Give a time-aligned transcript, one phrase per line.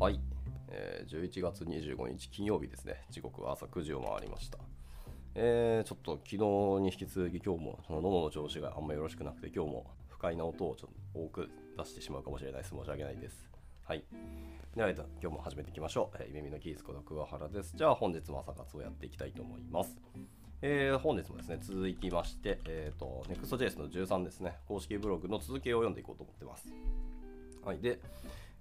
[0.00, 0.18] はい、
[0.70, 3.02] えー11月25日金曜日ですね。
[3.10, 4.56] 時刻は朝9時を回りました。
[5.34, 12.74] えーちょっと昨日に引き続き今日もその喉の調子があんまよろしくなくて今日も不快な音をちょっと多く出してしまうかもしれないです。
[12.74, 13.46] 申し訳ないです。
[13.84, 14.02] はい。
[14.74, 16.16] では、えっと今日も始めていきましょう。
[16.18, 17.74] えー、耳のキースこと桑原です。
[17.76, 20.00] じゃあ本日も朝活をやっていきたいと思います。
[20.62, 26.72] えー本日もですね、続きまして、えっ、と、Next.js の13ですね、公式ブログの続きを読んでいこうと思ってます。
[27.62, 27.80] はい。
[27.80, 28.00] で、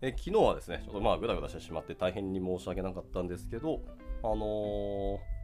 [0.02, 3.82] え昨日はですね、ちょっとまあ、ぐだぐだしてしまって大変に申し訳なかったんですけど、
[4.24, 5.40] あのー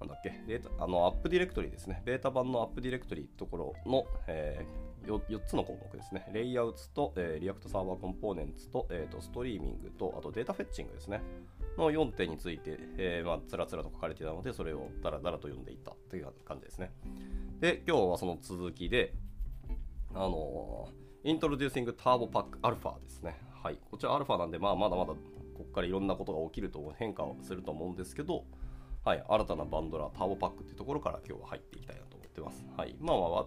[0.00, 11.22] なんだっけ、データ、あの、アップディレクトリですね、ベータ版のアップディレクトリところの、えー、よ 4, つの項目ですね、レイアウトと、えー、 React Server Components と、えーと、ストリーミングと、あと data fetching ですね、
[11.76, 16.92] の4点について、えー、まあ、つらつらと書かれていたので、それをだらだらと読んでいったという感じですね。
[17.60, 19.14] で、今日はその続きで、
[20.14, 23.51] あのー、Introducing Turbo Pack Alpha ですね。
[23.62, 23.78] はい。
[23.90, 25.18] こちら Alpha なんで、まあ、まだまだこ
[25.58, 28.44] こからいろんなことが起きると変化をすると思うんですけど、
[29.04, 29.24] はい。
[29.28, 32.64] 新たなバンドラー、ターボパックっていうところから今日は入っていきたいなと思ってます。
[32.76, 32.96] はい。
[33.00, 33.46] まあまあ、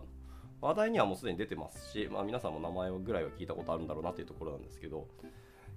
[0.61, 5.07] 話題にはもうすでに出てますし、まあ皆さんも名前ぐらいは聞いたことあるんだろうなっていうところなんですけど、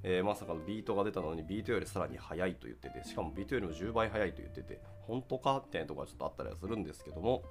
[0.05, 7.43] えーまさかのビートが出たのにビートよりさらに速いと言ってて、しかもビートよりも10倍速いと言ってて、本当かみたいなところがちょっとあったりはするんですけども、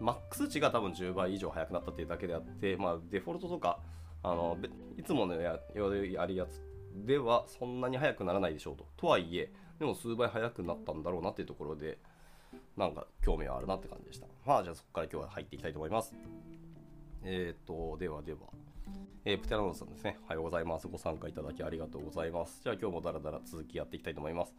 [0.00, 3.80] マックス値が多分10倍以上速くなったっていうだけであって、まあ、デフォルトとか
[4.26, 6.60] あのべいつものややるやつ
[7.06, 8.84] ではそんなに速くならないでしょうと。
[8.96, 11.98] とはいえ、でも数倍速くなったんだろうなっていうところで、
[12.76, 14.26] なんか興味はあるなって感じでした。
[14.44, 16.12] まあ、じゃあそこから今日は入っていきたいと思います。
[17.22, 18.38] えっ、と、ではでは。
[19.24, 20.18] えープテラノドさんですね。
[20.24, 20.88] おはようございます。
[20.88, 22.60] ご参加いただきありがとうございます。
[22.64, 24.54] じゃあ今日もダラダラ続きやっていきたいと思います。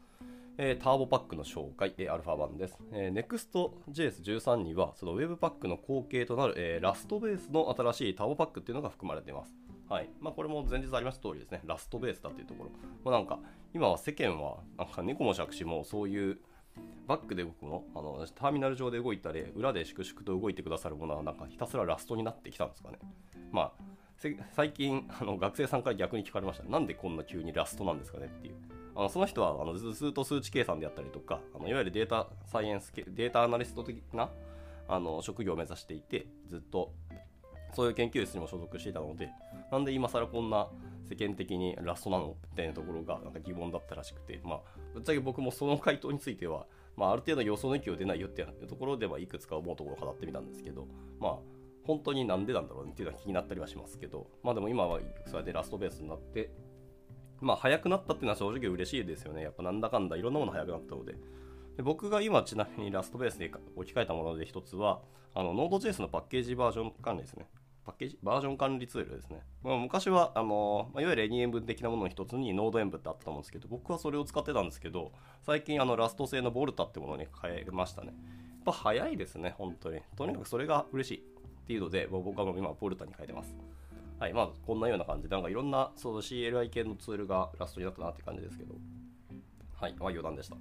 [0.60, 2.80] えーターボパックの紹介、アルファ版です。
[2.92, 9.54] えー Next.js13 には、その Webpack の後継となる、えーラストベースの新しいターボパックっていうのが含まれています。
[9.88, 10.10] はい。
[10.20, 11.62] まあこれも前日ありました通りですね。
[11.66, 12.72] ラストベースだっていうところ。
[13.06, 13.40] まあなんか、
[13.76, 16.40] 今は世間は、なんか猫も杓子もそういう、
[17.08, 22.98] バックで動くものあの、ターミナル上で動いたり、裏で粛々と動いてくださるものは、なんかひたすらラストになってきたんですかね。
[23.52, 23.72] まあ、
[24.54, 26.64] 最近あの、学生さんから逆に聞かれました。
[26.68, 28.77] なんでこんな急にラストなんですかねっていう。
[28.98, 34.30] あのその人はあのずっと数値計算であったりとか、あのいわゆるデータサイエンス系、データアナリスト的な
[34.88, 36.92] あの職業を目指していて、ずっと
[37.76, 39.30] そういう研究室にも所属していたので、
[39.72, 40.68] なんで今更こんな
[41.08, 44.60] 世間的にラストなのみたいなところがなんか疑問だったらしくて、まあ、
[44.94, 46.66] ぶっちゃけ僕もその回答については、
[46.96, 50.88] まあ、ある程度予想の域を出ないよっていうところではいくつか思うところを語ってみたんですけど、
[51.20, 51.38] まあ、
[51.86, 56.52] 本当になんでなんだろうっていうのは気になったりはしますけど、まあでも今はそれでラストベースになって、
[57.42, 59.44] まあ早くなったっていうのは正直嬉しいですよね。
[59.44, 61.16] やっぱなんだかんだいろんなもの早くなったので。
[61.78, 65.00] で僕が今ちなみにラストベースで置き換えたもので一つは、
[65.36, 67.48] あの Node.js のパッケージバージョン管理ですね。
[67.86, 69.44] パッケージバージョン管理ツールですね。
[69.64, 75.12] まあ、昔はあの、ま、いわゆる Any 演文的なものの一つに Node 演文ってあったと思うんですけど、僕はそれを使ってたんですけど、
[75.44, 78.08] 最近あのラスト製のボルタってものに変えましたね。
[78.08, 78.16] やっ
[78.66, 80.02] ぱ早いですね、本当に。
[80.18, 81.22] とにかくそれが嬉しいっ
[81.68, 83.56] ていうので、僕はもう今ボルタに変えてます。
[84.20, 88.76] はい、まあこんなような感じで、なんかいろんなそう CLI 系のツールがラストになったなって感じですけど、
[89.80, 90.56] はい、まあ余談でした。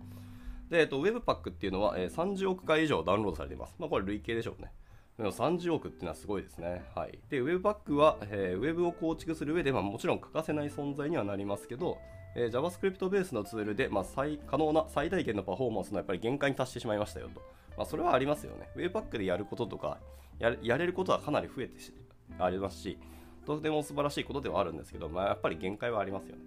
[0.71, 3.75] で、えっと、Webpack っていうのは、えー30億回以上ダウンロードされています。
[3.79, 4.73] まあこれ累計でしょうね。
[5.17, 6.85] でも30億っていうのはすごいですね。
[6.95, 7.19] はい。
[7.31, 11.97] で、Webpack は、えー、Web を構築する上で、まあ、もちろん欠かせない存在にはなりますけど、
[12.35, 17.41] えー JavaScript ベースのツールで、まあ、最可能な最大限のパフォーマンスのやっぱり限界に達してしまいましたよと。
[17.79, 18.69] まあ、それはありますよね。
[18.77, 19.99] Webpack でやることとか
[20.39, 21.95] やれ、やれることはかなり増えてし
[22.39, 22.99] ありますし、
[23.47, 26.43] とても素晴らしいことではあるんですけど、まあ、やっぱり限界はありますよね。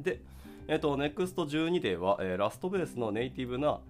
[0.00, 0.20] で、
[0.68, 3.80] えっ、と、Next12 では、えー Rust ベースのネイティブな、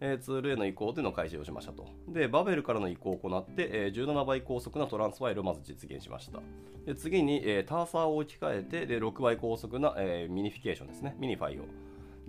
[0.00, 1.86] えーツールへの移行というのを開始をしましたと。
[2.08, 6.40] で、バベルからの移行を行って、えー17倍高速なトランスパイルをまず実現しました。
[6.86, 11.64] で次に、えー Terser を置き換えて、で6倍高速な、え minification ですね、 minify を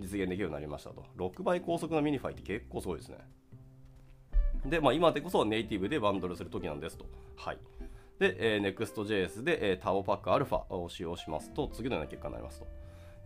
[0.00, 1.04] 実現できるようになりましたと。
[1.16, 3.18] 6倍高速な minify って結構すごいですね。
[4.66, 7.06] で、まあ、今でこそネイティブでバンドルするときなんですと。
[7.36, 7.58] はい。
[8.18, 12.66] で、えー Next.js で、えー、TurboPack Alpha を使用しますと、次のような結果になりますと。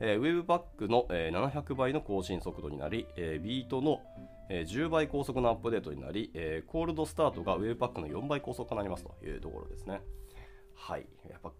[0.00, 4.00] えー Webpack の、えー700倍の更新速度になり、えービートの、
[4.48, 10.00] えー10倍高速のアップデートになり、えーコールドスタートが Webpack の4倍高速化になりますというところですね。
[10.74, 11.06] はい。
[11.28, 11.52] やっぱ、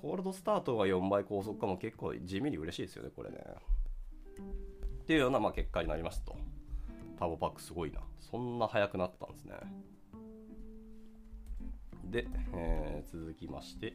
[0.00, 3.38] コールドスタートが4倍高速化も結構地味に嬉しいですよね、これね。
[5.02, 6.36] っていうような、まあ、結果になりますと。
[7.18, 8.00] ターボパックすごいな。
[8.20, 9.54] そんな速くなったんですね。
[12.14, 13.94] で、えー続きまして、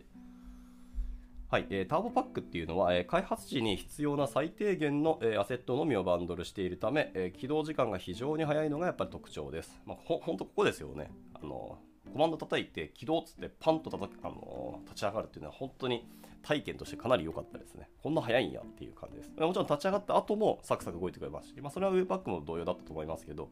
[1.49, 9.81] はい、えーターボパックっていうのは、えー開発時に必要な最低限の、えーアセットのみをバンドルしているため、え起動時間が非常に速いのがやっぱり特徴です。
[9.85, 11.09] まあ、ほほんとここですよね。
[11.33, 11.79] あの
[12.11, 16.05] コマンド叩いて起動っつってパンと叩く、あの立ち上がるっていうのは本当に
[16.41, 17.89] 体験としてかなり良かったですね。
[18.03, 19.29] こんな早いんやっていう感じです。
[19.29, 23.49] もちろん立ち上がった後もサクサク動いてくれますし、まあ、それは Webpack も同様だったと思いますけど、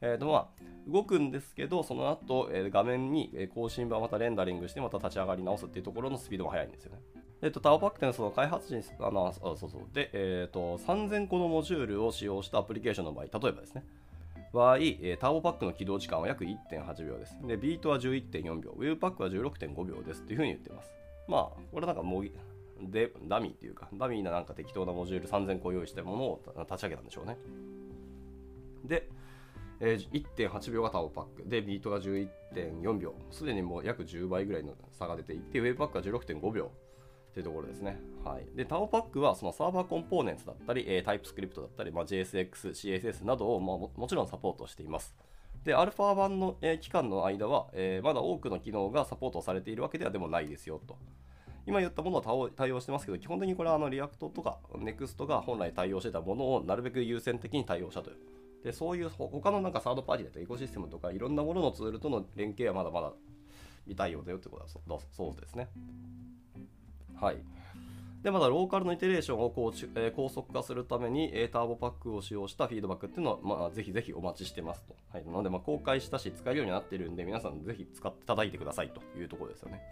[0.00, 0.48] えーとまあ、
[0.90, 7.00] 動くんですけど、その後、えー、画面に更新版またレンダリングしてまた立ち上がり直すっていうところのスピードも速いんですよね。
[7.42, 9.70] えっ、ー、と、 Turbopack っていうのはその開発時に、あの、そうそう。
[9.92, 13.84] で、えっ、ー、と、3000個のモジュールを使用したアプリケーションの場合、例えばですね、
[14.52, 17.36] 場合、え、 Turbopack の起動時間は約1.8秒です。
[17.46, 20.90] で、 Vite は11.4秒、 webpack は16.5秒ですっていうふうに言ってます。
[21.26, 22.30] まあ、これなんかもう、
[22.80, 27.36] でダミーっていうか、ダミーななんか適当なモジュール3000個用意したものを立ち上げたんでしょうね。
[28.84, 29.08] で、
[29.80, 36.70] えー、1.8秒が Turbopack、で、 Vite が11.4秒、すでにもう約10倍ぐらいの差が出ていて、 webpack は16.5秒
[37.30, 38.00] っていうところですね。
[38.24, 38.46] はい。
[38.56, 45.16] で、 Turbopack はその Server Components だったり、えー、 TypeScript だったり、まあ、JSX、CSS などを、まあも、もちろんサポートしています。
[45.64, 50.96] で、アルファ版の、えー、期間の間は、えー、まだ多くの機能がサポートされているわけではでもないですよと。
[51.66, 58.33] 今言ったものは対応してますけど、基本的にこれはあの React とか NEXT が本来対応してたものをなるべく優先的に対応したという。
[58.64, 63.12] で、そういう他のなんかサードパーティーだったりエコシステムとかいろんなもののツールとの連携はまだまだ
[63.84, 65.68] 未対応だよってことはそうですね。
[67.20, 67.36] はい。
[68.22, 74.96] で、まだローカルのイテレーションをこう、え、高速化するために、え、ターボパックを使用したフィードバックっていうのは、まあ、ぜひぜひお待ちしてますと。
[75.12, 79.82] はい、なので、ま、公開したし、使えるようになってるんで、皆さんぜひ使って叩いてくださいというところですよね。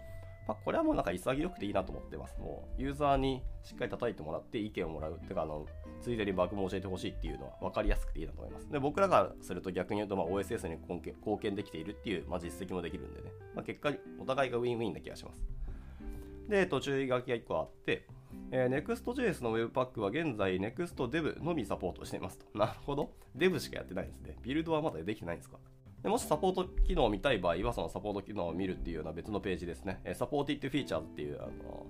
[0.47, 2.37] まあ、これはもうなんか潔くていいなと思ってます。
[2.39, 5.19] もう、ユーザーにしっかり叩いてもらって意見をもらう。
[5.23, 5.65] ってか、あの、
[6.01, 8.69] ついでにバグも教えてほしいっていうのは分かりやすくていいなと思います。
[8.69, 13.31] で、僕らがすると逆に言うと、まあ、OSS に貢献できているっていう、まあ、実績もできるんでね。
[13.55, 15.41] まあ、結果、お互いがウィンウィンな気がします。
[16.49, 18.05] で、途中書きが1個あって、
[18.51, 22.45] えー、Next.js の Webpack は現在 NextDev のみサポートしていますと。
[22.57, 23.11] なるほど。
[23.35, 24.37] Dev しかやってないんですね。
[24.41, 25.57] ビルドはまだできてないんですか
[26.03, 30.01] でもしサポート機能を見たい場合は、そのサポート機能を見るっていうような別のページですね。
[30.03, 31.87] えー、Supported Features っていう、あの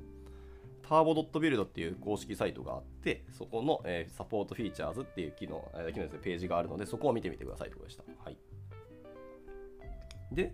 [0.84, 8.04] ターボドットビルドっていう公式サイトがあって、そこの、え、サポートフィーチャーズっていう機能、えー、機能ですね、ページがあるので、そこを見てみてくださいということでした。
[8.24, 8.38] はい。
[10.32, 10.54] で、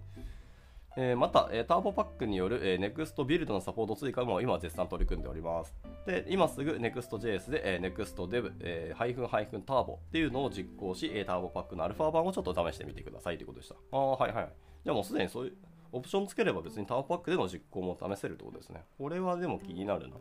[0.98, 5.76] えー、また、えー、ターボパックによる、えー、NEXT ビルドのサポート追加も今絶賛取り組んでおります。
[6.06, 13.76] で、今すぐ NEXTJS で、えー、NEXTDev、えー、ハイフンハイフンターボっていうのを実行し、えー、ターボパックのアルファ版をちょっと試してみてくださいということでした。
[13.92, 14.50] ああ、はいはい。
[14.84, 15.54] じゃあもうすでにそういう
[15.92, 18.84] オプションつければ別にターボパックでの実行も試せるってことですね。
[18.98, 20.18] これはでも気になるな。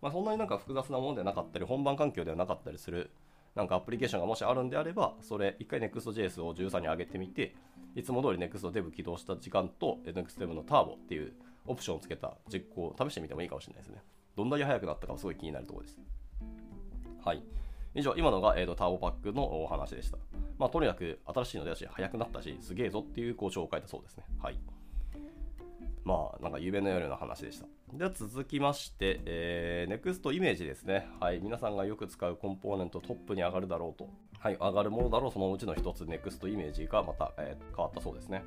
[0.00, 3.10] まあ、そんなになんか複雑なものではなかったり、本番環境ではなかったりする
[3.58, 7.56] なんかアプリケーションがもしあるんであれば、それ、一回 Next.js を13に上げてみて、
[7.94, 11.32] いつも通り NextDev 起動した時間と NextDev のターボっていう
[11.66, 14.02] オプションをつけた実行を試してみてもいいかもしれないですね。
[14.36, 15.98] どんだけ速くなったかすごい気になるところです。
[17.24, 17.42] はい。
[17.94, 20.18] 以上、今のが、えーと、ターボパックのお話でした。
[20.58, 24.24] まあ、とにかく新しいの出だし、速くなったし、すげえぞっていうご紹介だそうですね。
[24.40, 24.58] はい。
[26.04, 27.66] まあ、なんか夢のような話でした。
[27.92, 31.08] では続きまして、えー、NEXT イメージですね。
[31.20, 31.40] はい。
[31.40, 34.08] 皆さんがよく使うコンポーネントトップに上がるだろうと。
[34.38, 34.54] はい。
[34.54, 38.44] 上がるものだろう、そのうちの一つ、NEXT イメージがまた、えー、変わったそうですね。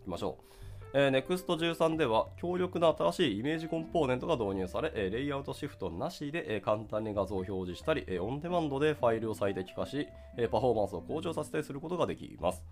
[0.00, 0.48] いきましょう。
[0.94, 10.08] えー、NEXT13 では強力な新しいイメージコンポーネントが導入され、え、レイアウトシフトなしで、え、簡単に画像を表示したり、え、オンデマンドでファイルを最適化し、
[10.38, 12.64] え、パフォーマンスを向上させたりすることができます。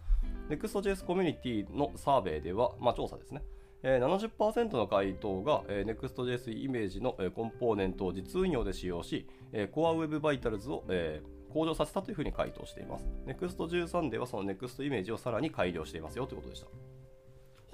[0.48, 3.42] Next.js コミュニティのサーベイでは、まあ、調査ですね。
[3.82, 11.20] え、70%の回答が、え、Next.js イメージの、え、コンポーネントを実運用で使用し、えー、Core Web Vitals を、え、
[11.56, 13.06] 向上させたというふうに回答しています。
[13.26, 16.66] Next13 ではその Next イメージをさらに改良していますよということでした。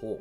[0.01, 0.21] ほう。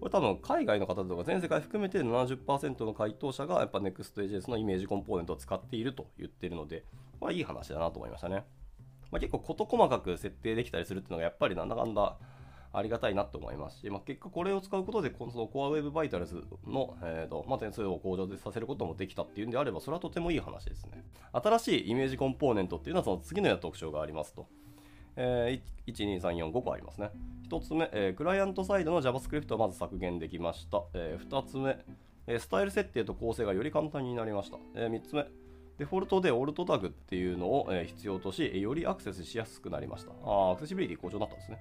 [0.00, 6.84] これ多分海外の方とか全世界含めて70%の回答者がやっぱ Next.js のイメージコンポーネントを使っていると言っているので、
[7.20, 8.44] まあいい話だなと思いましたね。
[9.10, 12.16] まあ、結構事細かく設定できたりするっていうのがやっぱりなんだかんだ
[12.74, 21.04] ありがたいなと思いますし、まあ、結果これを使うことで、この Core Web Vitals の、えーとまあ、点数を向上させることもできたっていうんであれば、それはとてもいい話ですね。
[21.32, 24.46] 新しいイメージコンポーネントっていうのはその次のような特徴がありますと。
[25.16, 27.10] えー、1、2、3、4、5個ありますね。
[27.48, 30.82] 1つ目、えー、クライアントサイドの JavaScript をまず削減できました。
[30.94, 31.78] えー、2つ目、
[32.26, 34.58] えー、スタイル設定と構成がより簡単になりました。
[34.74, 35.26] えー、3つ目、
[35.78, 40.12] デフォルトでオルトタグっていうのを、えー、必要とし、よりアクセスしやすくなりました。
[40.24, 41.58] あアクセシビリティ向上になったんですね。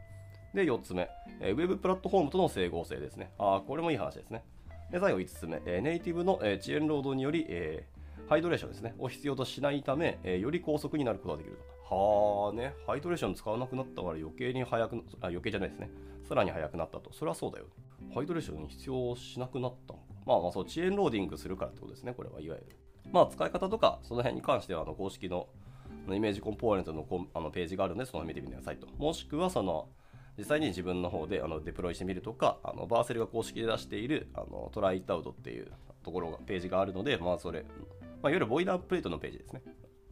[0.54, 3.32] で、4つ目、えー、ウェブプラットフォームとの整合性ですね。
[3.38, 4.44] あこれもいい話ですね。
[4.92, 7.88] で、最後5つ目、えー、ネイティブの、え、遅延ロードにより、え、
[8.28, 11.96] hydration ですね、を必要としないため、え、より高速になることができると。
[11.96, 15.90] はあね、 hydration 使わなくなったから余計に速く、あ、余計じゃないですね。
[16.28, 17.12] さらに速くなったと。
[17.12, 17.66] それはそうだよ。
[18.14, 20.06] hydration に必要しなくなったのか。
[20.26, 22.78] まあまあそう、遅延ローディングするからってことですね、これはいわゆる。
[23.12, 25.48] まあ使い方とか、その辺に関しては、あの公式の
[26.10, 28.88] イメージコンポーネントのあのページがあるので、その辺見てみてくださいと。
[28.98, 29.90] もしくは、その、
[30.38, 35.68] 実際に自分の方であのデプロイしてみるとか、あの Vercel が公式で出しているあの Try it out っていう
[36.04, 39.62] ところが、ページがあるので、まあそれ、まあ、いわゆるボイラープレートのページですね。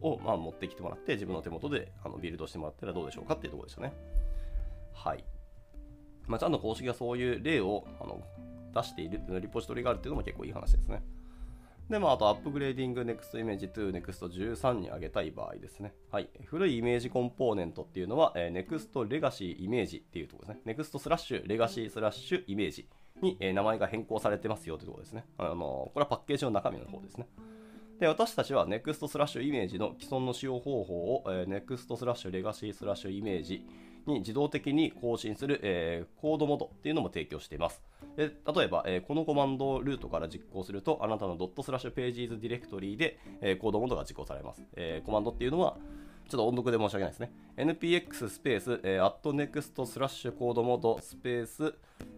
[0.00, 3.92] を、まあ、持ってきてもらって、自分の手元であのビルドしてもらったらどうでしょうかっていうところでしたね。
[4.92, 5.24] はい。
[6.26, 8.22] まあ、ちゃんと公式がそういう例をあの
[8.74, 11.02] 出しているリポジトリがあるっていうのも結構いい話ですね。
[11.92, 15.92] で、まあ、とアップグレーディング Next Image to Next13 に上げたい場合ですね。
[16.10, 16.30] はい。
[16.46, 20.74] 古いイメージコンポーネントっていうのは、えー、Next Legacy イメージっていうところですね。
[20.74, 22.88] Next スラッシュ Legacy スラッシュイメージ
[23.20, 25.26] に、えー、名前が変更されてますよというところですね。
[25.36, 27.28] あのー、これはパッケージの中身の方ですね。
[28.00, 33.66] で私たちは Next スラッシュイメージの既存の使用方法を、えー、Next スラッシュ Legacy スラッシュイメージ
[34.06, 37.82] に自動的に更新する、えー、 codemod っていうのも提供しています。
[38.16, 44.64] で例えば、え、このコマンドをルートから実行すると、あなたのドットスラッシュ pages ディレクトリーで、え、 codemod が実行されます。
[44.76, 45.76] え、コマンドっていうのは、
[46.28, 47.32] ちょっと音読で申し訳ないですね。
[47.56, 51.74] npx スペース、えー、at next スラッシュ codemod スペース、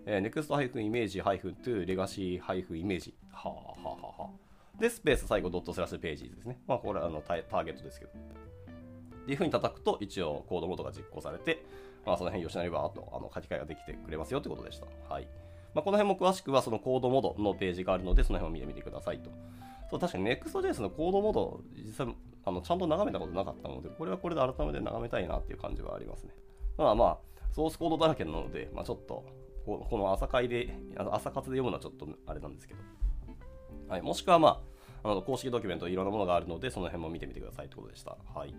[0.06, 3.14] えー、next イメージ to legacy イメージ。
[3.32, 4.30] はあはあはあは
[4.76, 4.80] あ。
[4.80, 6.60] で、スペース最後ドットスラッシュページズですね。
[6.66, 8.12] まあ、これはあのターゲットですけど。
[8.12, 11.64] っていうふうに叩くと、一応コードモードが実行されて、
[12.04, 14.86] まあ、その辺吉成バーとあの書き換えができてくれますよということでした。
[15.12, 15.28] はい。
[15.74, 19.30] まあ、この辺も詳しくはそのコードモードのページがあるので、その辺を見てみてくださいと。
[19.90, 22.14] そう確かに Next.js のコードモード、実際
[22.44, 26.30] あのちゃんと眺めたことなかったので、これはこれで改めて眺めたいなっていう感じはありますね。
[26.76, 27.18] まあまあ、
[27.52, 29.24] ソースコードだらけなので、まあ、ちょっと
[29.66, 32.80] この朝会で、朝活で読むのはちょっとあれなんですけど。
[33.88, 34.62] はい、もしくはま
[35.02, 38.16] あ、あの公式ドキュメントいろんなものがあるので、その辺も見てみてくださいということでした。
[38.34, 38.54] はい。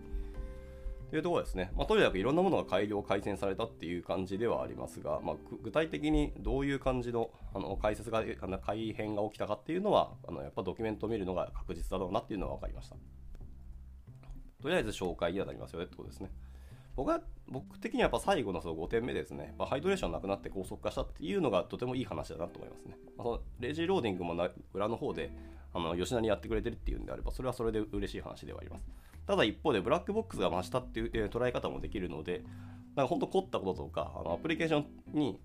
[1.15, 1.71] というところですね。
[1.77, 12.97] まあ、とにかくいろんなものが改良、改善されたっていう感じではありますが、まあ、具体的にどういう感じのあの解説があの、改変が起きたかっていうのは、あのやっぱドキュメントを見るのが確実だろうなっていうのは分かりました。
[14.61, 16.29] とりあえず紹介にはなりますよねってことですね。
[16.97, 22.97] 僕は僕的にはやっぱ最後のその5点目ですね、まハイドレーションなくなって高速化したっていうのがとてもいい話だなと思いますね。
[23.15, 25.31] まあ、そのレジローディングも裏の方で
[25.73, 28.91] あの吉田にやってくれてるっていうんであれば、それはそれで嬉しい話ではあります。
[29.27, 32.43] ただ一方でブラックボックスが増したっていう、え捉え方もできるので、
[32.95, 35.39] なんか本当凝ったこととか、あのアプリケーションに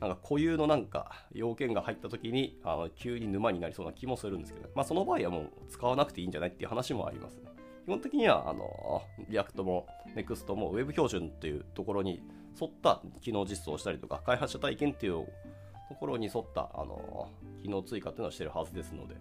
[0.00, 7.42] なんか固有のなんか要件が入った時にあの急に沼になりそうな気もするんですけど、まあ、その場合はもう使わなくていいんじゃないっていう話もありますね。
[7.84, 12.22] 基本的にはあの React も NEXT も Web 標準っていうところに
[12.60, 15.26] 沿った機能実装したりとか開発者体験っていう
[15.90, 17.28] ところに沿ったあの
[17.62, 19.16] 機能追加っていうのをしてるはずですので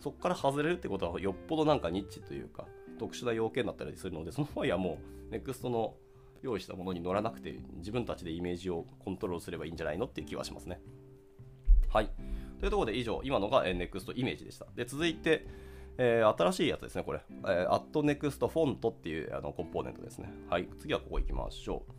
[0.00, 2.64] そこから外れるってことはよっぽどなんかニッチというか
[2.98, 4.98] 特殊な要件だったりするので、その場合はも
[5.30, 5.94] う NEXT の
[6.42, 10.80] 用意したものに乗らなくて、自分たちでイメージをコントロールすればいいんじゃないのっていう気はしますね。
[11.88, 12.10] はい。
[12.60, 14.66] というところで以上、今のが NEXT イメージでした。
[14.74, 15.46] で、続いて、
[15.96, 17.20] えー、新しいやつですね、これ。
[17.44, 20.32] えー、AtNext フォントっていうあのコンポーネントですね。
[20.48, 20.68] はい。
[20.78, 21.92] 次はここ行きましょう。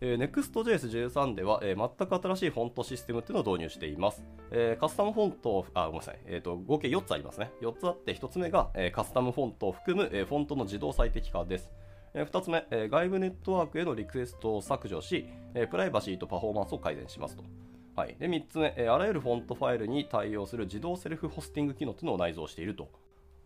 [0.00, 4.24] えー、Next.js13 では、えー、全く新しいフォントシステムっていうのを導入しています。
[4.50, 7.52] えー、カスタムフォント、あ、ごめんなさい、えーと、合計4つありますね。
[7.62, 11.70] 4つあって、1つ目が、えー、カスタムフォントを含む、えー、フォントの自動最適化です。
[12.14, 17.44] えー、2つ目、えー、外部ネットワークへのリクエストを削除し、えー、プライバシーとパフォーマンスを改善しますと。
[17.96, 22.88] はい、で3つ目、えー、あらゆるフォントファイルに対応する自動セルフホスティング機能というのを内蔵していると。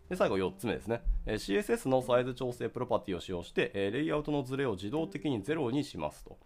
[0.09, 6.37] で最後4つ目ですね、え、CSS のサイズ調整プロパティを使用して、え、レイアウトのズレを自動的にゼロにしますと。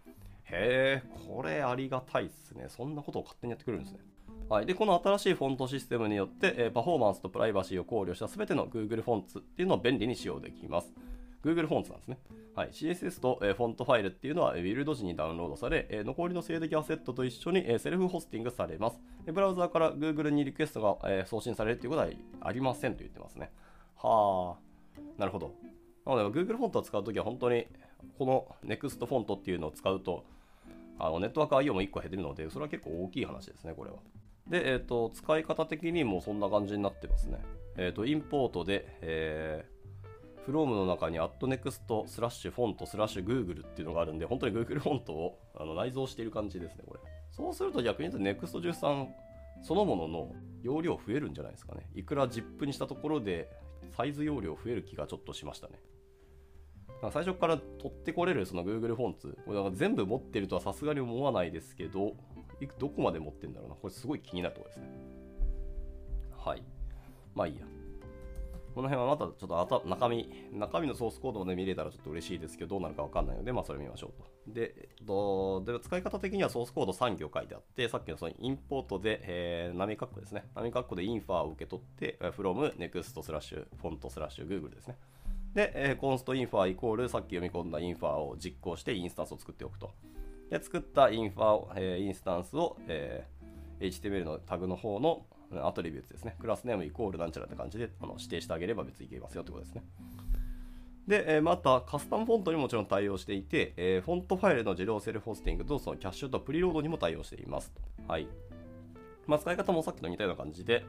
[0.44, 2.66] へえ、これありがたいっすね。
[2.68, 4.00] そんなことを勝手にやってくれるんですね。
[4.50, 10.92] はい、でこの新しいフォントシステムによって、え、パフォーマンスとプライバシーを考慮した全ての Google フォンツっていうのを便利に使用できます。
[11.44, 12.18] Google Fonts なんですね。
[12.54, 19.00] はい、CSS と、えー、フォントファイルっていうのは、え、ビルド時にダウンロードされ、えー、残りの静的アセットと一緒に、え、 self hosting されます。
[19.26, 22.08] ブラウザーから Google にリクエストが、え、送信されるっていうことは
[22.40, 23.50] ありませんと言ってますね。
[23.96, 25.52] はあ、なるほど。
[26.06, 27.66] なので Google フォントを使うときは本当に
[28.18, 30.24] この NEXT フォントっていうのを使うと
[30.98, 33.96] あのネットワーク IO も1個減ってるので、それは結構大きい話ですね、これは。
[34.48, 37.38] で、えっ、ー、と、使い方的にもそんな感じになってますね。
[37.76, 39.73] えっ、ー、と、 import で、えー、
[40.46, 47.00] from の中に at next スラッシュ font スラッシュ Google っていうのがあるんで、本当に Google フォントをあの内蔵している感じですね、これ。
[47.30, 49.08] そうすると逆に言うと Next13
[49.62, 50.32] そのものの
[50.62, 51.88] 容量増えるんじゃないですかね。
[51.94, 53.48] いくら ZIP にしたところで
[53.96, 55.80] サイズ容量増える気がちょっとしましたね。
[57.12, 62.14] 最初から取ってこれるその Google Fonts、これなんか全部持ってるとはさすがに思わないですけど、
[62.78, 63.74] どこまで持ってるんだろうな。
[63.74, 64.88] これすごい気になるところですね。
[66.36, 66.62] はい。
[67.34, 67.66] まあいいや。
[68.74, 74.52] この辺はまたちょっと中身、中身のソースコードを、ね、見れたらちょっと嬉しいですけど、どうなるかわかんないので、まあそれ見ましょうと。
[74.52, 80.44] で、えっと、で使い方的にはソースコード3行書いてあって、さっきのその import で、えー、波括弧ですね。
[80.54, 84.96] 波括弧でインファーを受け取って、from next スラッシュ font スラッシュ Google ですね。
[85.54, 89.92] で、えー、 const Inter イコールさっき読み込んだ Inter を実行してインスタンスを作っておくと。
[90.50, 95.24] で作ったインファ、えー、インスタンスを、えー、HTML のタグの方の
[95.62, 96.36] attribute ですね。
[96.40, 99.82] className イコールなんちゃらって感じであの指定してあげれば別にいけますよってことですね。
[101.06, 107.72] で、えー、またカスタムフォントにもちろん対応していて、えー、フォントファイルの自動セルフホスティングとそのキャッシュとプリロードにも対応しています。
[108.08, 108.26] はい。
[109.26, 110.84] まあ、使い方もさっきと似たような感じで、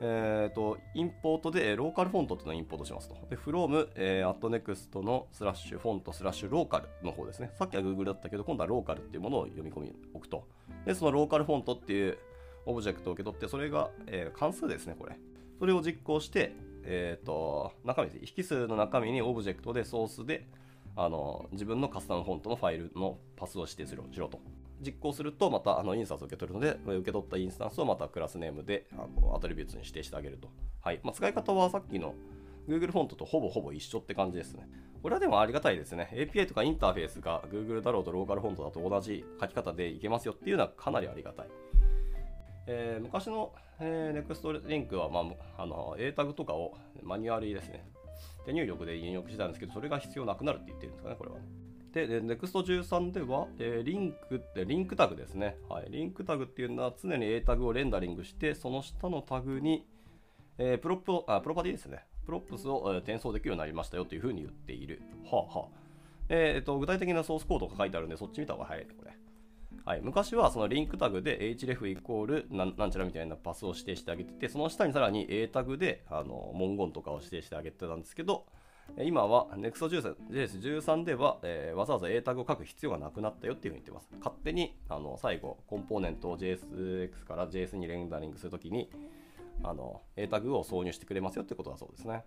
[0.00, 3.14] えーと、 import で localFont っていうのをインポートしますと。
[3.30, 7.52] で、from、えー、at next のスラッシュフォントスラッシュローカルの方ですね。
[7.54, 10.46] さっきは Google だったけど、今度はローカルっていうものを読み込みおくと。
[10.84, 12.18] で、その localFont っていう
[12.66, 15.18] オブジェクトを受け取って、それが、えー、関数ですね、これ。
[15.58, 16.54] それを実行して、
[16.84, 18.34] えっ、ー、と、中身です。
[18.36, 20.46] 引数の中身にオブジェクトでソースで、
[20.96, 24.40] あの、自分のカスタムフォントのファイルのパスを指定するしろと。
[24.84, 30.48] 実行すると、またあのインスタンスを受け取るので、受け取ったインスタンスをまた className であの attribute に指定してあげると。
[30.80, 32.14] はいまあ、使い方はさっきの
[32.68, 34.68] Google フォントとほぼほぼ一緒って感じですね。
[35.02, 36.10] これはでもありがたいですね。
[36.12, 41.48] API とかインターフェースが Google だろうとローカルフォントだと同じ書き方でいけますよっていうのはかなりありがたい。
[42.66, 45.20] えー、昔の、えー、NEXT リンクは、ま
[45.56, 47.84] あ、あの A タグとかをマニュアルですね。
[48.44, 51.36] 手入力で入力してたんですけど、それが必要なくなるって言ってるんですかね、これは、
[51.92, 55.56] で、NEXT13 では、えー、リンクってリンクタグですね。
[55.68, 55.86] はい。
[55.90, 59.86] リンクタグっていうのは常に A タグをレンダリングして、その下のタグに、
[60.58, 62.04] えー、 propあプロパティですね。
[62.24, 65.02] props を、えー、転送できるようになりましたよというふうに言っている。
[65.30, 65.68] はあはあ。
[66.28, 69.12] えー、と具体的なソースコードが書いてあるんで、そっち見た方が早いね、これ。
[69.84, 78.46] はい、昔はそのリンクタグで href イコールなんちゃらみたいなパスを指定してあげてて、その下にさらに A タグであの文言とかを指定してあげてたんですけど、
[78.98, 84.08] 今は Next.js13 では、えー、わざわざ A タグを書く必要がなくなったよっていうふうに言ってます。
[84.18, 88.90] 勝手にあの最後、コンポーネントを JSX から JS にレンダリングするときに
[89.64, 92.24] あの A タグを挿入してくれますよってことだそうですね。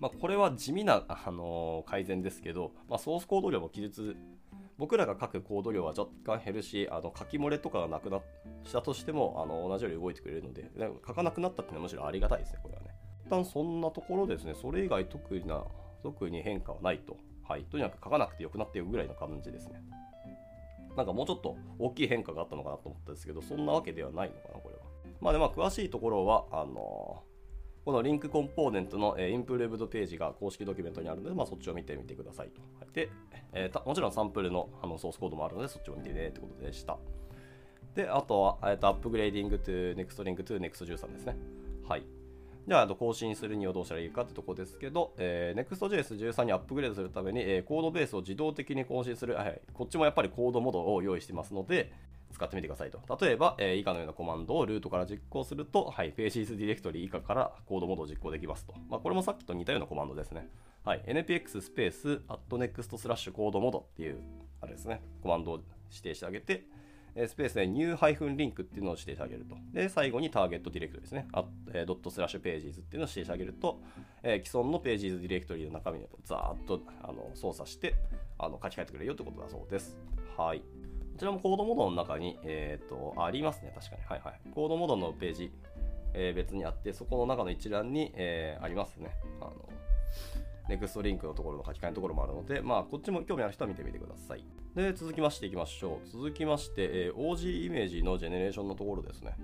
[0.00, 4.16] まあ、これは地味な、あのー、改善ですけど、まあ、ソースコード量も記述、
[4.78, 8.22] 僕らが書くコード量は若干減るし、あの書き漏れとかがなくなっ
[8.72, 10.70] たとしてもあの同じように動いてくれるので、
[11.06, 12.90] 書かなくなったっていうのはむしろありがたいですね、これはね。
[13.26, 15.64] 一旦そんなところですね、それ以外特な
[16.02, 17.16] 特に変化はないと。
[17.42, 17.64] はい。
[17.64, 19.82] とにかく書かなくてよくなっているぐらいの感じですね。
[20.96, 24.82] なんかもうちょっと大きい変化があったのかなと思ったんですけど、そんなわけではないのかな、これは。
[25.20, 27.37] まあで、まあ、詳しいところは、あのー、
[27.88, 32.60] このリンクコンポーネントの、え、 Improved ページが公式ドキュメントにあるので、まあ、そっちを見てみてくださいと。
[32.78, 33.08] はい、で、
[33.54, 36.98] えー、もちろんサンプルのあのソースコードもあるので、そっちを見てねってことでした。
[37.94, 41.36] で、あとは、えー、とアップグレーディング to Next Link to Next13 ですね。
[41.88, 42.02] はい。
[42.68, 51.90] じゃあ、更新するにはどうしたらいいかってとこですけど、えー、Next.js13 にアップグレードするために、えー、コードベースを自動的に更新する、はい、こっちもやっぱり codemod を用意してますので、
[52.32, 53.00] 使ってみてくださいと。
[53.20, 58.74] 例えば、えー、以下のようなコマンドをルートから実行すると、はい、Pages ディレクトリ以下からコードモードを実行できますと。
[58.88, 60.48] まあ、これもさっきと似たようなコマンドですね。
[60.84, 64.20] はい、npx スペース at next スラッシュコードモードっていう、
[64.60, 65.60] あれですね、コマンドを
[65.90, 66.64] 指定してあげて
[67.20, 69.56] え、スペースで new-link っていうのを指定してあげると。
[69.72, 71.26] で、最後にターゲットディレクトリですね。
[71.72, 73.80] えー、ドットスラッシュページズっていうのを指定してあげると、
[74.22, 77.96] えー、既存のページズディレクトリの中身をざーっとあの操作して
[78.38, 79.98] あの書き換えてくれるよってことだそうです。
[80.36, 80.62] はい。
[81.18, 84.02] こちらもコードモードの中に、えーと、ありますね、確かに。
[84.04, 84.40] はいはい。
[84.54, 85.50] コードモードのページ、
[86.14, 89.10] えー、別にあって、そこの中の一覧に、えー、ありますね。
[89.40, 89.68] あの
[90.68, 94.44] ネクストリンクのところの書き換えのところもあるので、まあ、こっちも興味ある人は見てみてください。
[94.76, 96.08] で、続きましていきましょう。
[96.08, 99.34] 続きまして、えー、OG イメージのジェネレーションのところですね。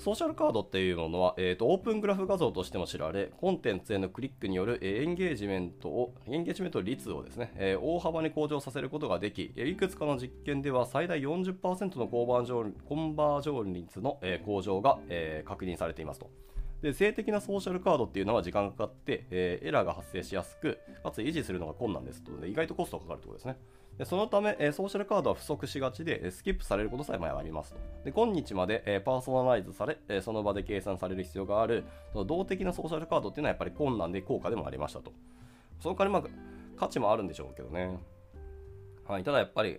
[0.00, 16.30] ソーシャルカードっていうものは、えーと、オープングラフ画像としても知られ、コンテンツへのクリックによる、えー、エンゲージメントを、エンゲージメント率をですね、えー、大幅に向上させることができ、いくつかの実験では最大40%のコンバージョンコンバージョン率の、えー、向上が、え、確認されていますと。
[16.80, 23.58] で性的なソーシャルカードっていうのは時間がかかって、え、エラーが発生しやすく、かつ維持するのが困難ですとで、意外とコストがかかるということですね。
[24.00, 27.78] でそのため、え、ソーシャルカードは不足しがちで、スキップされることさえもありますと。
[28.02, 31.84] で今日まで、え、パーソナライズされ、え、その場で計算される必要がある、
[32.14, 35.12] その動的なソーシャルカードっていうのはやっぱり困難で効果でもありましたと。
[35.80, 37.98] その代わり、まあ、価値もあるんでしょうけどね。
[39.06, 39.78] はい、ただやっぱり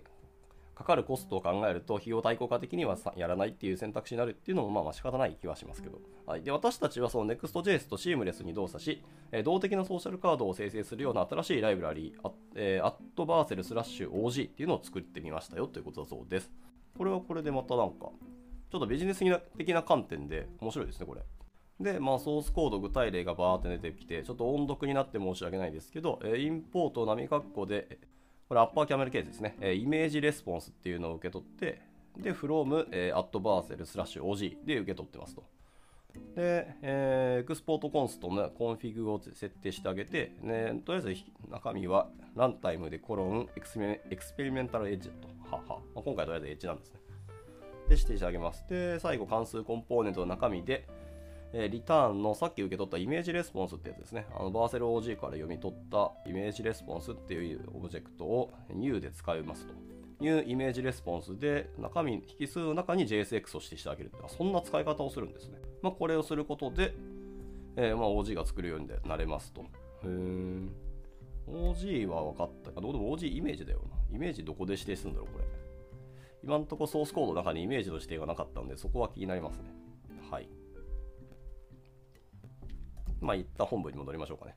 [0.82, 16.50] かかるコストを考えると費用対効果的にはやらないっていう選択肢になるっていうのもまあまあ仕方ない気はしますけど、はい、で私たちはその Next.js とシームレスに動作し、え動的なソーシャルカードを生成するような新しいライブラリー、え、アットバーセルスラッシュ OG っていうのを作ってみましたよということだそうです。
[16.96, 18.10] これはこれでまたなんか、
[18.70, 19.24] ちょっとビジネス
[19.56, 21.22] 的な観点で面白いですね、これ。
[21.80, 27.98] で、まあ、ソースコード具体例がバーって出てきて、ちょっと音読になって申し訳ないですけど、えインポート波括弧で、
[28.52, 29.56] これアッパーキャメルケースですね。
[29.62, 31.80] えイメージレスポンスっていうのを受け取って、
[32.18, 35.42] で、from、えー、at vercel スラッシュ OG で受け取ってますと。
[36.36, 45.28] で、えー、 export const の config を設定してあげて、ね、とりあえず中身は runtime でコロン experimental edge と。
[45.50, 45.62] はは、
[45.94, 47.00] まあ、今回とりあえずエッジなんですね。
[47.88, 48.66] で、指定してあげます。
[48.68, 50.86] で、最後、関数コンポーネントの中身で、
[51.52, 54.26] え、リターンのさっき受け取った ImageResponse ってやつですね。
[54.34, 59.74] あのバーセル OG から読み取ったイメージレスポンスっていうオブジェクトを new で使いますと。
[60.24, 64.12] いうイメージレスポンスで中身、引数の中に JSX を指定してあげる。
[64.28, 65.58] そんな使い方をするんですね。
[65.82, 66.94] まあ、これをすることで、
[67.76, 69.62] えー、まあ OG が作るようになれますと。
[70.04, 70.72] へーん
[71.48, 72.80] OG は分かったか。
[72.80, 74.16] どうでも OG イメージだよな。
[74.16, 75.44] イメージどこで指定するんだろう、これ。
[76.44, 79.72] 今のところソースコードの中にイメージの指定がなかったんで、そこは気になりますね。
[80.30, 80.48] はい。
[83.22, 84.56] まあ、一旦本文に戻りましょうかね。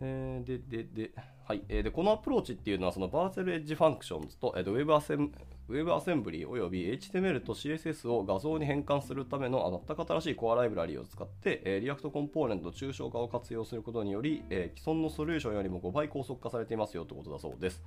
[0.00, 1.10] えー、で、で、で、
[1.44, 1.62] はい。
[1.68, 5.32] えー、で、このアプローチっていうのは、その Vercel Edge Functions と、えー、と Web Assem
[5.68, 17.82] WebAssembly および HTML と CSS を画像に変換するためのあ全く新しいコアライブラリを使って、えー、 React コンポーネント抽象化を活用することにより、えー、既存のソリューションよりも5倍高速化されていますよということだそうです。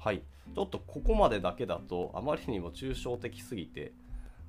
[0.00, 0.22] はい。
[0.56, 3.92] ちょっとここまでだけだと、あまりにも抽象的すぎて、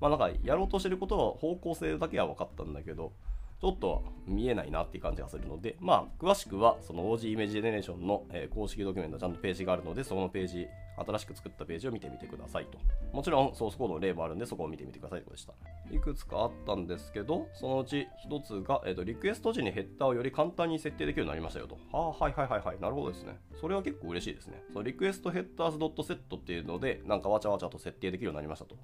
[0.01, 3.13] まあなんかやろうとしてることは方向性だけは分かったんだけど、
[3.61, 12.77] ちょっと見えないなっていう感じがするので、まあ、詳しくはその OG イメージジェネレーションの、え公式ドキュメントちゃんとページがあるので、そのページ、新しく作ったページを見てみてくださいと。
[13.11, 15.53] もちろんソースコードの例もあるんで、そこを見てみてくださいとでした。
[15.91, 21.75] いくつかあったんですけど、そのうち1つが、えーと、リクエスト時にヘッダーをより簡単に設定できるようになりましたよと。
[21.91, 22.79] はあ、はいはいはいはい。
[22.79, 23.37] なるほどですね。
[23.59, 24.63] それは結構嬉しいですね。
[24.71, 28.75] そのリクエストヘッダーズ .set っていうので、なんかわちゃわちゃと設定できるようになりましたと。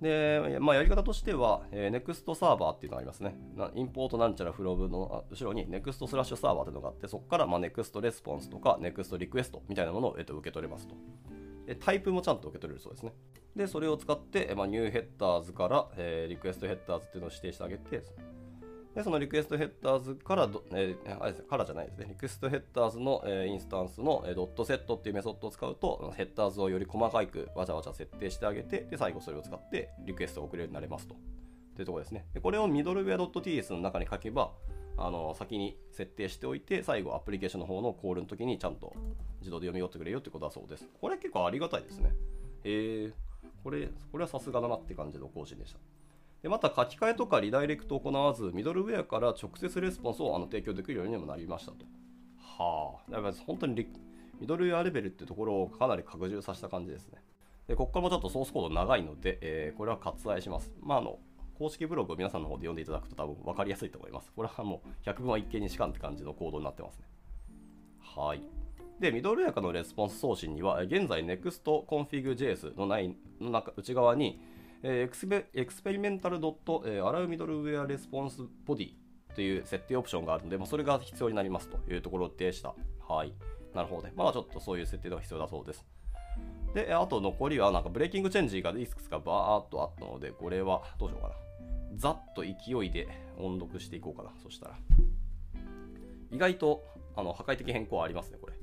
[0.00, 3.36] で、まあ、やり方としては、えー、NEXT サーバーっていうのがありますね。
[3.74, 10.94] インポートなんちゃらフロブの後ろに NEXT スラッシュサーバーっていうのがあって、そこからまあ NEXT レスポンスとか NEXT リクエストみたいなものを、えー、と受け取れますと。
[11.66, 13.12] でタイプもちゃんと受け取れるそうですね。
[13.56, 18.02] で、それを使って、まあ、 new Headers から、えー、 requestHeaders っていうのを指定してあげて、
[18.96, 31.14] で、その requestHeaders からど、えー、あれですね、からじゃないですね、 requestHeaders の、えー、インスタンスの、えー、ドットセットっていうメソッドを使うと、 Headers をより細かくわちゃわちゃ設定してあげて、で、最後それを使ってリクエストを送れるようになれますと。
[31.74, 32.24] というところですね。
[32.32, 34.52] でこれをミドルウェア .ts の中に書けば、
[34.96, 38.94] あの先に設定しておいて、最後アプリケーションの方のコールの時にちゃんと
[39.40, 40.88] 自動で読み取ってくれるよってことだそうです。
[40.98, 42.14] これ結構ありがたいですね。
[42.64, 43.12] えー、
[43.62, 45.78] これ、これはさすがだなって感じの更新でした。
[46.42, 51.84] でまた書き換えとかリダイレクトを行わず、ミドルウェアから直接レスポンスをあの提供できるようにもなりましたと。
[52.38, 53.86] はあ、だから本当に
[54.40, 57.22] ミドルウェアレベルってところをかなり拡充させた感じですね。
[57.66, 60.72] でここからもちょっとソースコード長いので、えー、これは割愛します。
[60.80, 61.18] まあ、あの
[61.58, 64.30] 公式ブログを皆さんの方で読んでいただくと多分分かりやすいと思います。
[64.36, 67.06] これはもう百聞は一見にしかずって感じのコードになってますね。
[68.00, 68.42] はい。
[69.00, 74.40] で、ミドルウェアからのレスポンス送信には、現在 NEXTConfig.js の内の中内側に、
[74.88, 78.90] えー expe experimental ドット、え allowMiddlewareResponseBody
[79.34, 82.72] という設定オプションがあるので、まあ、それが必要になりますというところでした。
[83.08, 83.34] はい。
[83.74, 84.12] なるほどね。
[84.14, 85.84] まあちょっとそういう設定が必要だそうです。
[86.72, 91.34] で、あと残りはなんかブレーキングチェンジがいくつかバーっとあったので、これはどうしようかな。
[91.96, 94.30] ざっと勢いで音読していこうかな。
[94.40, 94.78] そしたら。
[96.30, 96.84] 意外と
[97.16, 98.55] あの破壊的変更はありますね、これ。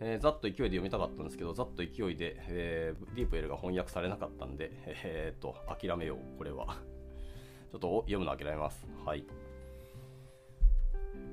[0.00, 6.66] えー、ざっと勢いで読みたかったんですけど、ざっと勢いで、えー、ディープ L が翻訳されなかったんで、えー、っと、諦めよう、これは。
[7.72, 8.86] ちょっと読むの諦めます。
[9.04, 9.24] はい。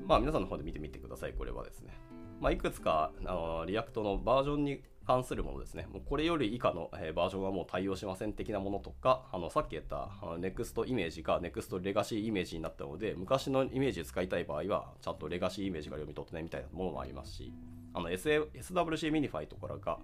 [0.06, 1.94] まあ、皆さんの方で見てみてください、これはですね。
[2.40, 5.88] まあ、いくつか、あの、 React のバージョンに関するものですね。
[5.92, 17.54] もうこれより以下の、えー、バージョンはもう対応しません的なものとか、あのさっき言ったあの NEXT イメージが NEXT レガシーイメージになったので、昔のイメージ使いたい場合は、ちゃんと legacy image が読み取ってねみたいなものもありますし、
[17.94, 20.00] あの SA SWC ミニファイとかが、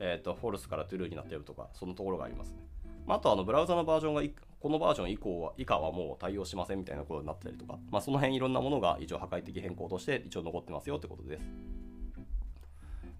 [0.00, 2.58] えーと、 false から true になってるとか、そのところがありますね。
[3.06, 4.22] まあ、あとあのブラウザのバージョンが
[4.60, 11.42] このバージョン以降は以下はもう対応しませんみたいなことになったりとか、まあ、その辺いろんなものが一応破壊的変更として一応残ってますよってことです。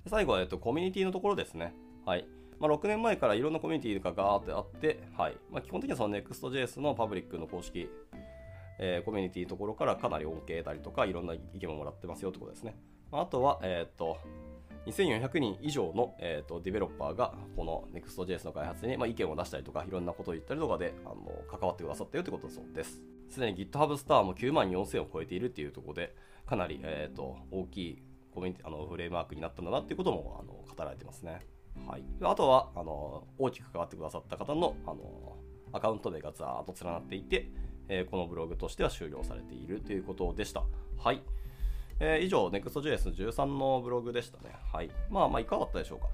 [0.06, 1.74] 最後は、えっと、コミュニティのところですね。
[2.06, 2.26] はい。
[2.58, 7.88] まあ、6年前からいろんなコミュニティがガーってあって、はいまあ、基本的にはその Next.js のパブリックの公式、
[8.78, 12.76] えー、コミュニティのところからかなり恩恵得たりとか、いろんな意見ももらってますよってことですね。
[13.12, 14.18] あとは、えっ、ー、と、
[14.86, 21.16] 2400人以上の、えーと、ディベロッパーがこの Next.js の開発に、まあ、意見を出したりとかいろんなことを言ったりとかであの
[21.48, 23.00] 関わってくださったよということだそうです。
[23.28, 26.14] すでに GitHub スターも9万4000を超えているっていうところで
[26.46, 28.02] かなり、えーと、大きい
[28.34, 31.40] コミュニティあのフレームワークになったんだなっていうこともあの語られてますね。
[31.86, 35.36] はい、あとはあの大きく関わってくださった方のあの
[35.72, 37.48] アカウント名がざーっと連なっていて、
[37.88, 40.64] えー、このブログとしては終了されているということでした。
[40.98, 41.22] はい。
[42.04, 44.56] えー、以上、Next.js13 のブログでしたね。
[44.72, 44.90] はい。
[45.08, 46.08] まあまあ、いかがだったでしょうか。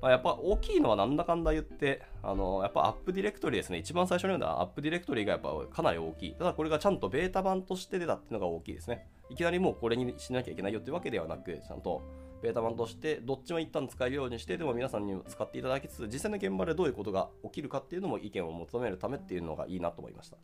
[0.00, 3.76] まあ、やっぱ大きいのはなんだかんだ言って、あのやっぱアップディレクトリですね。
[3.76, 6.34] 一番最初に読んだアップディレクトリがやっぱかなり大きい。
[6.34, 9.08] ただこれがちゃんとベータ版として出たっていうのが大きいですね。
[9.28, 12.02] いきなりもうこれにしなきゃいけないよっていうわけではなく、ちゃんと
[12.42, 20.36] ベータ版としてどっちも一旦使えるようにしてでも皆さんにも使っていただきつつ実際の現場でどういうことが起きるかっていうのも意見を求めるためっていうのがいいなと思いました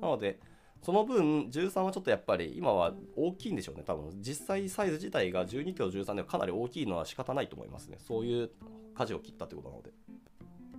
[0.00, 0.38] なので
[0.84, 4.10] その分13はちょっとやっぱり今は大きいんでしょうね多分。
[4.20, 7.96] 実際サイズ自体が12キロ13ではかなり大きいのは仕方ないと思いますね。
[8.06, 8.50] そういう
[8.94, 9.90] 舵を切ったってことなので。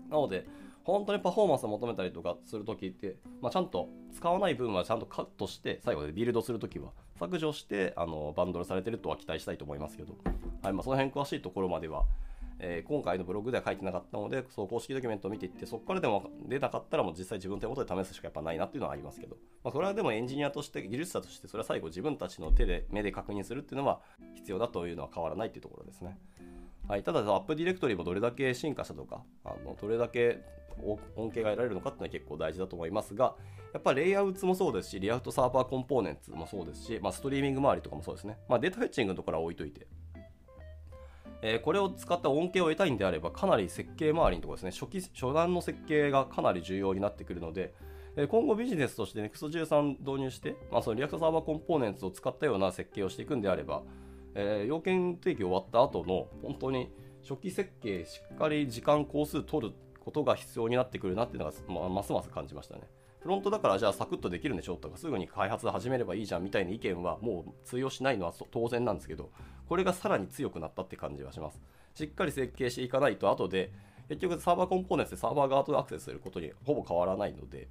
[0.09, 0.45] なので
[0.83, 10.13] 本当にパフォーマンスを求めたりとかするときって、まあ、ちゃんと使わない分はちゃんとカットして最後でビルドするときは削除してあのバンドルされてるとは期待したいと思いますけど、
[10.61, 12.05] はいまあ、その辺詳しいところまでは、
[12.59, 23.99] えー、今回のブログでは書いてなかったのでそう公式ドキュメントを見ていってそこからでも出なかったらもう実際自分の手元で試すしかやっぱないなっていうのはありますけど、まあ、それはでもエンジニアとして技術者としてそれは最後自分たちの手で目で確認するっていうのは
[24.35, 26.17] 必要だというのは変わらないっていうところですね。
[26.87, 30.43] はい、ただ、 App Directory もどれだけ進化したとか、あのどれだけ
[31.15, 33.35] 恩恵が得られるのかっていうのは結構大事だと思いますが、
[33.73, 38.37] やっぱレイアウトもそうですし、 React Server Components もそうですし、まあ、ストリーミング周りとかもそうですね。
[38.47, 39.87] まあ、 data fetching のところは置いといて、
[41.47, 47.75] えー、これを使った恩恵を得たいんであれば、かなり設計周りのところですね、初期初段の設計がかなり重要になってくるので、
[48.17, 53.83] え今後ビジネスとして NEXT13 導入して、まあ、その React Server Components を使ったような設計をしていくんであれば、
[54.33, 56.89] えー、要件提供終わった後の本当に
[57.27, 62.83] 初期設計しっかり時間工数取ることが必要になってくるなっていうのが、まあ、ますます感じましたね。
[63.25, 69.31] フロントだからじゃあサクッとできるんでしょとかすぐに開発始めればいいじゃんみたいな意見はもう通用しないのは当然なんですけど
[69.67, 71.59] これがさらに強くなったって感じはします
[71.95, 73.71] しっかり設計していかないと後で
[74.09, 77.67] 結局サーバーコンポーネンツでサーバー側とアクセスすることにほぼ変わらないので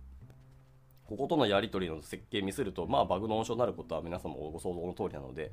[1.06, 5.52] こことのやり取りの設計ミスるとまあバグの温床になることは皆さんもご想像の通りなので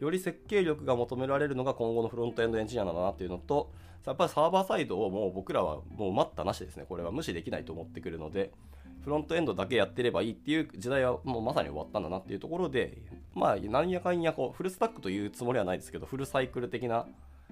[0.00, 3.72] より設計力が求められるのが今後のフロントエンドエンジニアなんだなっていうのと、
[4.04, 6.84] やっぱりサーバーサイドをもう僕らはもう待ったなしですね。
[6.88, 8.52] これは無視できないと思ってくるので、
[9.04, 12.98] フロントエンドだけやってればいいっていう時代はもうまさに終わったんだなっていうところで、
[13.34, 17.06] まあ、なんやかんやこう、フルスタックというつもりはないですけど、フルサイクル的な、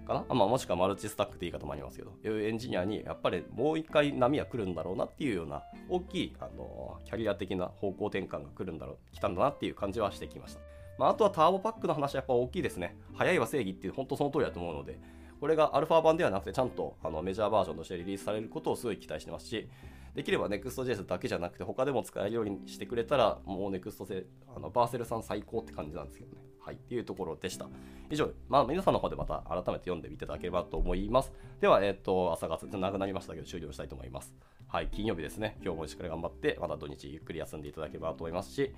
[0.07, 0.35] かな？
[0.35, 10.61] まあ、もしくはマルチスタックって言い方もありますけど、エンジニアにやっぱりもう一回波は来るんだろうなっていうような大きいあのキャリア的な方向転換が来るんだろう、来たんだなっていう感じはしてきました。
[11.01, 12.95] まあ、あとはターボパックの話はやっぱ大きいですね。
[13.15, 15.01] 早いは正義っていう本当その通りだと思うので、
[15.41, 19.67] これがアルファ版ではなくてちゃんとあのメジャーバージョンとしてリリースされることをすごい期待してますし、
[20.15, 26.43] できれば Next.js だけじゃなくて他でも使えるようにしてくれたらもう Next せあのバーセルさん最高って感じなんですけどね。
[26.59, 27.67] はい、っていうところでした。
[28.11, 31.33] 以上、まあ、皆さんの方でまた改めて読んでみていただければと思います。
[31.63, 34.35] では、えっ、ー、と、朝が長くなりましたけど、終了したいと思います。
[34.69, 35.57] はい、金曜日ですね。
[35.65, 38.75] 今日もしっかり頑張って、また土日ゆっくり休んでいただければと思いますし、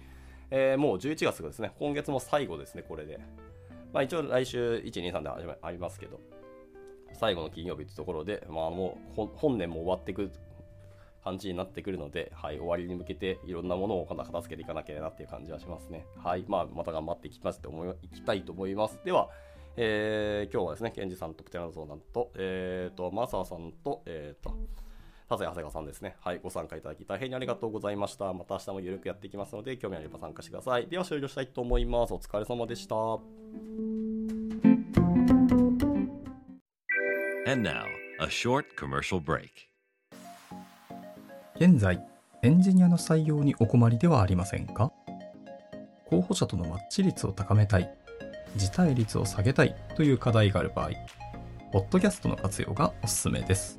[0.55, 3.19] えー、もう11月ですね、今月も最後ですね、これで。
[3.91, 6.21] まあ一応来週1、2、3でありますけど、
[7.15, 10.31] 最後の金曜日というところで、まあもう本年も終わっていく
[11.25, 16.05] 感じになってくるので、はい、終わりに向けていろんなものを片付けていかなきゃなっていう感じはしますね。
[16.23, 19.01] はい、まあまた頑張っていきますと思い、いきたいと思います。
[19.07, 19.31] では、
[19.79, 24.55] えー、今日はですね、ケンジさんとプテラノゾーナと、えっ、ー、と、マサさんと、えっ、ー、と、
[25.37, 26.17] させ長谷川さんですね。
[26.21, 28.33] はい、ご参加いただき大変にありがとうございました。
[28.33, 30.87] また明日もゆるくやっていきますので、興味あれば参加してください。
[30.89, 32.13] では終了したいと思います。
[32.13, 32.95] お疲れ様でした。
[37.55, 37.85] Now,
[41.57, 42.03] 現在、
[42.43, 44.93] エンジニアの採用にお困りではありませんか？
[46.09, 47.95] 候補者とのマッチ率を高めたい、
[48.57, 50.91] 辞退率を下げたいという課題がある場合、
[51.73, 53.79] ポッドキャストの活用がおすすめです。